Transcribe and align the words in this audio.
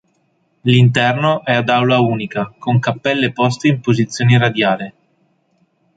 L'interno 0.61 1.45
è 1.45 1.53
ad 1.53 1.69
aula 1.69 1.99
unica, 1.99 2.51
con 2.57 2.79
cappelle 2.79 3.31
poste 3.31 3.67
in 3.67 3.81
posizione 3.81 4.39
radiale. 4.39 4.93